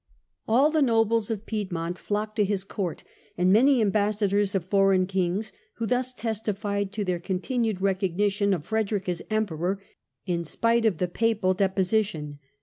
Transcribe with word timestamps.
All 0.47 0.71
the 0.71 0.81
nobles 0.81 1.29
of 1.29 1.45
Piedmont 1.45 1.95
flocked 1.99 2.35
to 2.37 2.43
his 2.43 2.63
Court, 2.63 3.03
and 3.37 3.53
many 3.53 3.81
ambassadors 3.81 4.55
of 4.55 4.65
foreign 4.65 5.05
kings, 5.05 5.53
who 5.75 5.85
thus 5.85 6.11
testified 6.11 6.91
to 6.93 7.05
their 7.05 7.19
continued 7.19 7.81
recognition 7.81 8.51
of 8.51 8.65
Frederick 8.65 9.07
as 9.07 9.21
Em 9.29 9.45
peror 9.45 9.77
in 10.25 10.43
spite 10.43 10.85
of 10.87 10.97
the 10.97 11.07
Papal 11.07 11.53
deposition. 11.53 12.39